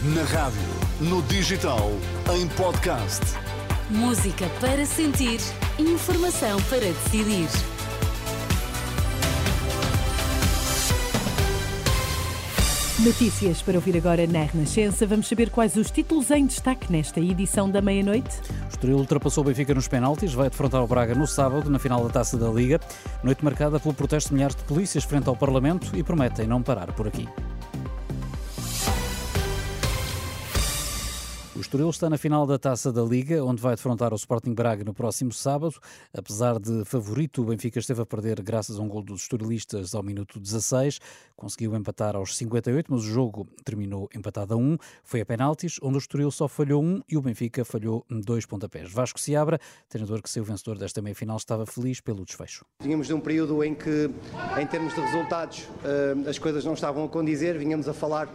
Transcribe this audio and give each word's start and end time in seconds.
Na 0.00 0.22
rádio, 0.22 0.60
no 1.00 1.20
digital, 1.22 1.90
em 2.32 2.46
podcast. 2.50 3.20
Música 3.90 4.46
para 4.60 4.86
sentir, 4.86 5.40
informação 5.76 6.62
para 6.70 6.78
decidir. 6.78 7.48
Notícias 13.04 13.60
para 13.60 13.74
ouvir 13.74 13.96
agora 13.96 14.24
na 14.28 14.44
Renascença. 14.44 15.04
Vamos 15.04 15.26
saber 15.26 15.50
quais 15.50 15.74
os 15.74 15.90
títulos 15.90 16.30
em 16.30 16.46
destaque 16.46 16.92
nesta 16.92 17.18
edição 17.18 17.68
da 17.68 17.82
meia-noite. 17.82 18.40
O 18.66 18.68
Estoril 18.68 18.98
ultrapassou 18.98 19.42
o 19.42 19.46
Benfica 19.48 19.74
nos 19.74 19.88
penaltis, 19.88 20.32
vai 20.32 20.48
defrontar 20.48 20.80
o 20.80 20.86
Braga 20.86 21.16
no 21.16 21.26
sábado, 21.26 21.68
na 21.68 21.80
final 21.80 22.04
da 22.04 22.10
Taça 22.10 22.36
da 22.36 22.48
Liga. 22.48 22.78
Noite 23.24 23.44
marcada 23.44 23.80
pelo 23.80 23.94
protesto 23.94 24.28
de 24.28 24.36
milhares 24.36 24.54
de 24.54 24.62
polícias 24.62 25.02
frente 25.02 25.28
ao 25.28 25.34
Parlamento 25.34 25.90
e 25.96 26.04
prometem 26.04 26.46
não 26.46 26.62
parar 26.62 26.92
por 26.92 27.08
aqui. 27.08 27.28
O 31.58 31.60
Estoril 31.60 31.90
está 31.90 32.08
na 32.08 32.16
final 32.16 32.46
da 32.46 32.56
Taça 32.56 32.92
da 32.92 33.02
Liga, 33.02 33.44
onde 33.44 33.60
vai 33.60 33.74
defrontar 33.74 34.12
o 34.12 34.16
Sporting 34.16 34.54
Braga 34.54 34.84
no 34.84 34.94
próximo 34.94 35.32
sábado. 35.32 35.74
Apesar 36.16 36.56
de 36.60 36.84
favorito, 36.84 37.42
o 37.42 37.46
Benfica 37.46 37.80
esteve 37.80 38.00
a 38.00 38.06
perder 38.06 38.40
graças 38.40 38.78
a 38.78 38.80
um 38.80 38.86
gol 38.86 39.02
dos 39.02 39.22
estorilistas 39.22 39.92
ao 39.92 40.00
minuto 40.04 40.38
16. 40.38 41.00
Conseguiu 41.34 41.74
empatar 41.74 42.14
aos 42.14 42.36
58, 42.36 42.86
mas 42.88 43.02
o 43.02 43.08
jogo 43.08 43.48
terminou 43.64 44.08
empatado 44.14 44.54
a 44.54 44.56
1. 44.56 44.78
Foi 45.02 45.20
a 45.20 45.26
penaltis, 45.26 45.80
onde 45.82 45.96
o 45.96 45.98
Estoril 45.98 46.30
só 46.30 46.46
falhou 46.46 46.80
um 46.80 47.02
e 47.08 47.16
o 47.16 47.20
Benfica 47.20 47.64
falhou 47.64 48.06
dois 48.08 48.46
pontapés. 48.46 48.92
Vasco 48.92 49.18
Seabra, 49.18 49.58
treinador 49.88 50.22
que 50.22 50.30
saiu 50.30 50.44
vencedor 50.44 50.78
desta 50.78 51.02
meia-final, 51.02 51.38
estava 51.38 51.66
feliz 51.66 52.00
pelo 52.00 52.24
desfecho. 52.24 52.64
Vínhamos 52.80 53.08
de 53.08 53.14
um 53.14 53.20
período 53.20 53.64
em 53.64 53.74
que, 53.74 54.08
em 54.60 54.66
termos 54.68 54.94
de 54.94 55.00
resultados, 55.00 55.66
eh, 55.82 56.30
as 56.30 56.38
coisas 56.38 56.64
não 56.64 56.74
estavam 56.74 57.02
a 57.02 57.08
condizer, 57.08 57.58
vínhamos 57.58 57.88
a 57.88 57.92
falar 57.92 58.32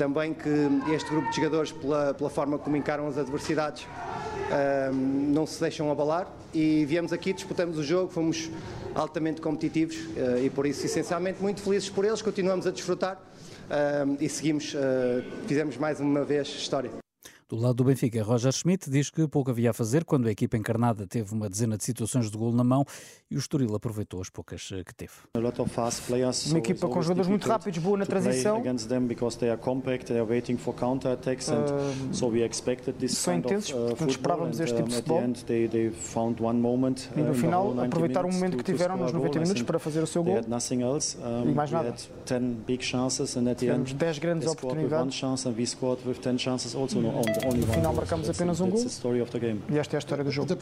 também 0.00 0.32
que 0.32 0.48
este 0.94 1.10
grupo 1.10 1.28
de 1.28 1.36
jogadores, 1.36 1.72
pela, 1.72 2.14
pela 2.14 2.30
forma 2.30 2.58
como 2.58 2.74
encaram 2.74 3.06
as 3.06 3.18
adversidades, 3.18 3.82
uh, 3.82 4.94
não 4.94 5.46
se 5.46 5.60
deixam 5.60 5.90
abalar 5.92 6.26
e 6.54 6.86
viemos 6.86 7.12
aqui, 7.12 7.34
disputamos 7.34 7.76
o 7.76 7.82
jogo, 7.84 8.10
fomos 8.10 8.50
altamente 8.94 9.42
competitivos 9.42 9.96
uh, 9.96 10.42
e 10.42 10.48
por 10.48 10.64
isso, 10.64 10.86
essencialmente, 10.86 11.42
muito 11.42 11.60
felizes 11.60 11.90
por 11.90 12.06
eles, 12.06 12.22
continuamos 12.22 12.66
a 12.66 12.70
desfrutar 12.70 13.16
uh, 13.16 14.16
e 14.18 14.26
seguimos, 14.26 14.74
fizemos 15.46 15.76
mais 15.76 16.00
uma 16.00 16.24
vez 16.24 16.48
história. 16.48 17.09
Do 17.50 17.56
lado 17.56 17.74
do 17.74 17.82
Benfica, 17.82 18.22
Roger 18.22 18.52
Schmidt 18.52 18.88
diz 18.88 19.10
que 19.10 19.26
pouco 19.26 19.50
havia 19.50 19.70
a 19.70 19.72
fazer 19.72 20.04
quando 20.04 20.28
a 20.28 20.30
equipa 20.30 20.56
encarnada 20.56 21.04
teve 21.04 21.34
uma 21.34 21.48
dezena 21.48 21.76
de 21.76 21.82
situações 21.82 22.30
de 22.30 22.38
gol 22.38 22.52
na 22.52 22.62
mão 22.62 22.84
e 23.28 23.34
o 23.34 23.40
Estoril 23.40 23.74
aproveitou 23.74 24.20
as 24.20 24.30
poucas 24.30 24.70
eh, 24.72 24.84
que 24.84 24.94
teve. 24.94 25.10
Uma 26.52 26.58
equipa 26.60 26.86
com 26.88 27.02
jogadores 27.02 27.26
muito 27.28 27.48
rápidos, 27.48 27.82
boa 27.82 27.98
na 27.98 28.06
transição. 28.06 28.62
Uh, 31.50 32.14
são 33.16 33.34
intensos, 33.34 33.70
uh, 33.70 33.88
portanto 33.88 34.10
esperávamos 34.10 34.60
este 34.60 34.76
tipo 34.76 34.88
de 34.88 34.94
futebol. 34.94 35.18
E 37.16 37.20
no 37.20 37.32
uh, 37.32 37.34
final 37.34 37.80
aproveitaram 37.80 38.28
o 38.28 38.32
momento 38.32 38.58
que 38.58 38.62
tiveram 38.62 38.96
nos 38.96 39.12
90 39.12 39.40
minutos 39.40 39.62
para 39.62 39.80
fazer 39.80 40.00
o 40.04 40.06
seu 40.06 40.22
gol 40.22 40.40
e 41.44 41.52
mais 41.52 41.72
nada. 41.72 41.94
Tivemos 43.72 43.92
10 43.92 44.18
grandes 44.20 44.46
oportunidades. 44.52 45.20
No 47.44 47.66
final 47.72 47.94
marcamos 47.94 48.28
apenas 48.28 48.60
um 48.60 48.68
gol 48.68 48.84
e 49.70 49.78
esta 49.78 49.96
é 49.96 49.98
a 49.98 49.98
história 49.98 50.22
do 50.22 50.30
jogo. 50.30 50.58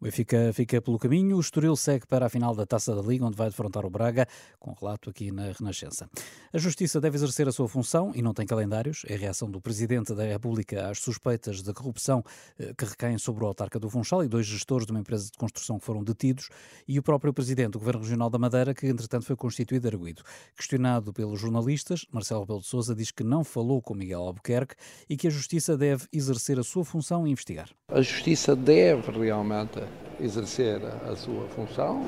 O 0.00 0.04
Benfica 0.04 0.52
fica 0.52 0.80
pelo 0.80 0.98
caminho, 0.98 1.36
o 1.36 1.40
Estoril 1.40 1.76
segue 1.76 2.06
para 2.06 2.26
a 2.26 2.28
final 2.28 2.54
da 2.54 2.66
Taça 2.66 2.94
da 2.94 3.02
Liga, 3.02 3.24
onde 3.24 3.36
vai 3.36 3.48
defrontar 3.48 3.84
o 3.84 3.90
Braga, 3.90 4.26
com 4.58 4.72
relato 4.72 5.10
aqui 5.10 5.30
na 5.30 5.52
Renascença. 5.52 6.08
A 6.54 6.58
Justiça 6.58 7.00
deve 7.00 7.16
exercer 7.16 7.48
a 7.48 7.50
sua 7.50 7.68
função 7.68 8.12
e 8.14 8.22
não 8.22 8.32
tem 8.32 8.46
calendários. 8.46 9.02
É 9.08 9.14
a 9.14 9.18
reação 9.18 9.50
do 9.50 9.60
Presidente 9.60 10.14
da 10.14 10.22
República 10.22 10.88
às 10.88 11.00
suspeitas 11.00 11.60
de 11.60 11.72
corrupção 11.74 12.22
eh, 12.56 12.72
que 12.78 12.84
recaem 12.84 13.18
sobre 13.18 13.42
o 13.42 13.48
autarca 13.48 13.76
do 13.76 13.90
Funchal 13.90 14.22
e 14.22 14.28
dois 14.28 14.46
gestores 14.46 14.86
de 14.86 14.92
uma 14.92 15.00
empresa 15.00 15.24
de 15.24 15.36
construção 15.36 15.80
que 15.80 15.84
foram 15.84 16.04
detidos 16.04 16.48
e 16.86 16.96
o 16.96 17.02
próprio 17.02 17.32
Presidente 17.34 17.72
do 17.72 17.80
Governo 17.80 18.02
Regional 18.02 18.30
da 18.30 18.38
Madeira, 18.38 18.72
que 18.72 18.86
entretanto 18.86 19.26
foi 19.26 19.34
constituído 19.34 19.88
arguído. 19.88 20.22
Questionado 20.56 21.12
pelos 21.12 21.40
jornalistas, 21.40 22.06
Marcelo 22.12 22.42
Rebelo 22.42 22.60
de 22.60 22.68
Sousa 22.68 22.94
diz 22.94 23.10
que 23.10 23.24
não 23.24 23.42
falou 23.42 23.82
com 23.82 23.92
Miguel 23.92 24.20
Albuquerque 24.20 24.76
e 25.10 25.16
que 25.16 25.26
a 25.26 25.30
Justiça 25.30 25.76
deve 25.76 26.06
exercer 26.12 26.56
a 26.60 26.62
sua 26.62 26.84
função 26.84 27.26
e 27.26 27.32
investigar. 27.32 27.68
A 27.88 28.00
Justiça 28.00 28.54
deve 28.54 29.10
realmente 29.10 29.82
exercer 30.20 30.80
a 30.84 31.16
sua 31.16 31.48
função, 31.48 32.06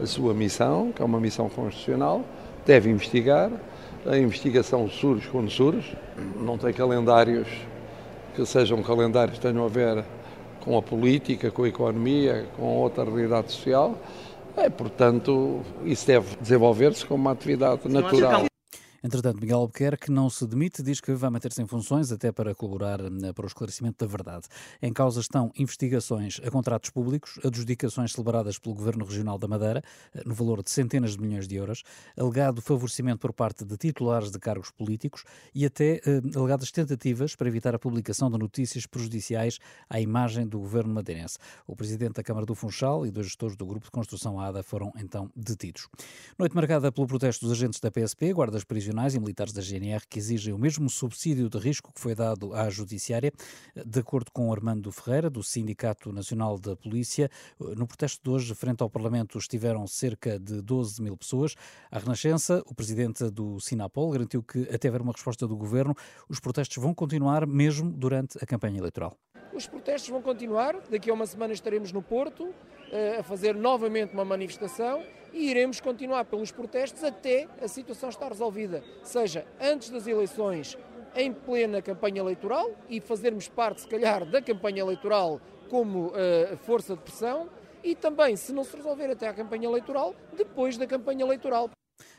a 0.00 0.06
sua 0.06 0.32
missão, 0.34 0.92
que 0.92 1.02
é 1.02 1.04
uma 1.04 1.18
missão 1.18 1.48
constitucional, 1.48 2.24
deve 2.64 2.90
investigar. 2.90 3.50
A 4.06 4.16
investigação 4.16 4.88
surge 4.88 5.28
quando 5.28 5.50
surge, 5.50 5.96
não 6.40 6.56
tem 6.56 6.72
calendários 6.72 7.48
que 8.34 8.46
sejam 8.46 8.82
calendários 8.82 9.38
que 9.38 9.46
tenham 9.46 9.64
a 9.64 9.68
ver 9.68 10.04
com 10.60 10.76
a 10.76 10.82
política, 10.82 11.50
com 11.50 11.64
a 11.64 11.68
economia, 11.68 12.46
com 12.56 12.76
outra 12.76 13.04
realidade 13.04 13.52
social. 13.52 13.96
É, 14.56 14.68
portanto, 14.68 15.60
isso 15.84 16.06
deve 16.06 16.36
desenvolver-se 16.40 17.04
como 17.06 17.22
uma 17.22 17.32
atividade 17.32 17.88
natural. 17.88 18.47
Entretanto, 19.02 19.40
Miguel 19.40 19.58
Albuquerque 19.58 20.10
não 20.10 20.28
se 20.28 20.44
demite, 20.44 20.82
diz 20.82 21.00
que 21.00 21.12
vai 21.12 21.30
manter-se 21.30 21.62
em 21.62 21.66
funções 21.66 22.10
até 22.10 22.32
para 22.32 22.52
colaborar 22.52 22.98
eh, 23.00 23.32
para 23.32 23.44
o 23.44 23.46
esclarecimento 23.46 24.04
da 24.04 24.10
verdade. 24.10 24.48
Em 24.82 24.92
causa 24.92 25.20
estão 25.20 25.52
investigações 25.56 26.40
a 26.44 26.50
contratos 26.50 26.90
públicos, 26.90 27.38
adjudicações 27.44 28.12
celebradas 28.12 28.58
pelo 28.58 28.74
Governo 28.74 29.04
Regional 29.04 29.38
da 29.38 29.46
Madeira, 29.46 29.84
eh, 30.12 30.22
no 30.26 30.34
valor 30.34 30.64
de 30.64 30.70
centenas 30.70 31.12
de 31.12 31.20
milhões 31.20 31.46
de 31.46 31.54
euros, 31.54 31.84
alegado 32.16 32.60
favorecimento 32.60 33.20
por 33.20 33.32
parte 33.32 33.64
de 33.64 33.76
titulares 33.76 34.32
de 34.32 34.38
cargos 34.40 34.72
políticos 34.72 35.22
e 35.54 35.64
até 35.64 36.00
eh, 36.04 36.20
alegadas 36.34 36.72
tentativas 36.72 37.36
para 37.36 37.46
evitar 37.46 37.76
a 37.76 37.78
publicação 37.78 38.28
de 38.28 38.36
notícias 38.36 38.84
prejudiciais 38.84 39.60
à 39.88 40.00
imagem 40.00 40.44
do 40.44 40.58
Governo 40.58 40.92
madeirense. 40.92 41.38
O 41.68 41.76
Presidente 41.76 42.14
da 42.14 42.24
Câmara 42.24 42.44
do 42.44 42.54
Funchal 42.54 43.06
e 43.06 43.12
dois 43.12 43.26
gestores 43.26 43.56
do 43.56 43.64
Grupo 43.64 43.84
de 43.84 43.92
Construção 43.92 44.40
ADA 44.40 44.64
foram 44.64 44.92
então 44.96 45.30
detidos. 45.36 45.86
Noite 46.36 46.56
marcada 46.56 46.90
pelo 46.90 47.06
protesto 47.06 47.46
dos 47.46 47.56
agentes 47.56 47.78
da 47.78 47.92
PSP, 47.92 48.32
guardas 48.32 48.64
prisioneiros 48.64 48.87
prisionais 48.88 49.14
e 49.14 49.20
militares 49.20 49.52
da 49.52 49.60
GNR 49.60 50.02
que 50.08 50.18
exigem 50.18 50.54
o 50.54 50.58
mesmo 50.58 50.88
subsídio 50.88 51.50
de 51.50 51.58
risco 51.58 51.92
que 51.92 52.00
foi 52.00 52.14
dado 52.14 52.54
à 52.54 52.70
Judiciária. 52.70 53.30
De 53.84 54.00
acordo 54.00 54.30
com 54.32 54.50
Armando 54.50 54.90
Ferreira, 54.90 55.28
do 55.28 55.42
Sindicato 55.42 56.10
Nacional 56.10 56.58
da 56.58 56.74
Polícia, 56.74 57.30
no 57.60 57.86
protesto 57.86 58.22
de 58.24 58.30
hoje, 58.30 58.54
frente 58.54 58.82
ao 58.82 58.88
Parlamento, 58.88 59.36
estiveram 59.36 59.86
cerca 59.86 60.38
de 60.38 60.62
12 60.62 61.02
mil 61.02 61.18
pessoas. 61.18 61.54
À 61.90 61.98
Renascença, 61.98 62.62
o 62.64 62.74
presidente 62.74 63.28
do 63.30 63.60
Sinapol 63.60 64.10
garantiu 64.10 64.42
que, 64.42 64.62
até 64.72 64.88
haver 64.88 65.02
uma 65.02 65.12
resposta 65.12 65.46
do 65.46 65.54
governo, 65.54 65.94
os 66.26 66.40
protestos 66.40 66.82
vão 66.82 66.94
continuar 66.94 67.46
mesmo 67.46 67.92
durante 67.92 68.38
a 68.42 68.46
campanha 68.46 68.78
eleitoral. 68.78 69.18
Os 69.58 69.66
protestos 69.66 70.08
vão 70.08 70.22
continuar. 70.22 70.76
Daqui 70.88 71.10
a 71.10 71.12
uma 71.12 71.26
semana 71.26 71.52
estaremos 71.52 71.90
no 71.90 72.00
Porto 72.00 72.54
eh, 72.92 73.16
a 73.18 73.24
fazer 73.24 73.56
novamente 73.56 74.14
uma 74.14 74.24
manifestação 74.24 75.02
e 75.32 75.50
iremos 75.50 75.80
continuar 75.80 76.26
pelos 76.26 76.52
protestos 76.52 77.02
até 77.02 77.48
a 77.60 77.66
situação 77.66 78.08
estar 78.08 78.28
resolvida, 78.28 78.84
seja 79.02 79.44
antes 79.60 79.90
das 79.90 80.06
eleições, 80.06 80.78
em 81.16 81.32
plena 81.32 81.82
campanha 81.82 82.20
eleitoral 82.20 82.70
e 82.88 83.00
fazermos 83.00 83.48
parte, 83.48 83.80
se 83.80 83.88
calhar, 83.88 84.24
da 84.24 84.40
campanha 84.40 84.80
eleitoral 84.80 85.40
como 85.68 86.06
uh, 86.06 86.56
força 86.58 86.94
de 86.94 87.02
pressão, 87.02 87.48
e 87.82 87.96
também, 87.96 88.36
se 88.36 88.52
não 88.52 88.62
se 88.62 88.76
resolver 88.76 89.10
até 89.10 89.26
a 89.26 89.34
campanha 89.34 89.66
eleitoral, 89.66 90.14
depois 90.36 90.78
da 90.78 90.86
campanha 90.86 91.24
eleitoral. 91.24 91.68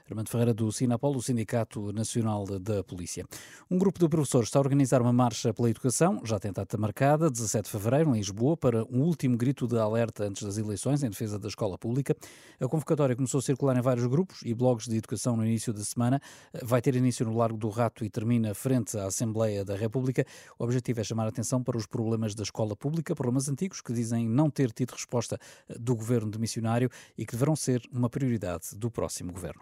Armando 0.09 0.27
Ferreira 0.29 0.53
do 0.55 0.71
Sinapol, 0.71 1.13
do 1.13 1.21
Sindicato 1.21 1.93
Nacional 1.93 2.43
da 2.59 2.83
Polícia. 2.83 3.23
Um 3.69 3.77
grupo 3.77 3.99
de 3.99 4.09
professores 4.09 4.47
está 4.47 4.57
a 4.57 4.61
organizar 4.61 5.03
uma 5.03 5.13
marcha 5.13 5.53
pela 5.53 5.69
educação, 5.69 6.19
já 6.25 6.39
tem 6.39 6.51
data 6.51 6.75
marcada, 6.79 7.29
17 7.29 7.65
de 7.65 7.71
fevereiro, 7.71 8.15
em 8.15 8.17
Lisboa, 8.17 8.57
para 8.57 8.83
um 8.85 9.01
último 9.03 9.37
grito 9.37 9.67
de 9.67 9.77
alerta 9.77 10.23
antes 10.23 10.41
das 10.41 10.57
eleições 10.57 11.03
em 11.03 11.09
defesa 11.11 11.37
da 11.37 11.47
escola 11.47 11.77
pública. 11.77 12.15
A 12.59 12.67
convocatória 12.67 13.15
começou 13.15 13.37
a 13.37 13.41
circular 13.43 13.77
em 13.77 13.81
vários 13.81 14.07
grupos 14.07 14.41
e 14.43 14.51
blogs 14.55 14.87
de 14.87 14.97
educação 14.97 15.37
no 15.37 15.45
início 15.45 15.71
da 15.71 15.83
semana. 15.83 16.19
Vai 16.63 16.81
ter 16.81 16.95
início 16.95 17.23
no 17.23 17.37
Largo 17.37 17.57
do 17.57 17.69
Rato 17.69 18.03
e 18.03 18.09
termina 18.09 18.55
frente 18.55 18.97
à 18.97 19.05
Assembleia 19.05 19.63
da 19.63 19.75
República. 19.75 20.25
O 20.57 20.63
objetivo 20.63 21.01
é 21.01 21.03
chamar 21.03 21.25
a 21.25 21.29
atenção 21.29 21.61
para 21.63 21.77
os 21.77 21.85
problemas 21.85 22.33
da 22.33 22.41
escola 22.41 22.75
pública, 22.75 23.13
problemas 23.13 23.47
antigos 23.47 23.79
que 23.79 23.93
dizem 23.93 24.27
não 24.27 24.49
ter 24.49 24.71
tido 24.71 24.91
resposta 24.91 25.37
do 25.79 25.95
governo 25.95 26.31
de 26.31 26.39
missionário 26.39 26.89
e 27.15 27.27
que 27.27 27.33
deverão 27.33 27.55
ser 27.55 27.83
uma 27.93 28.09
prioridade 28.09 28.75
do 28.75 28.89
próximo 28.89 29.31
governo. 29.31 29.61